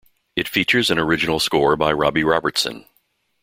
It 0.35 0.47
features 0.47 0.89
an 0.89 0.97
original 0.97 1.39
score 1.39 1.75
by 1.75 1.91
Robbie 1.91 2.23
Robertson. 2.23 2.87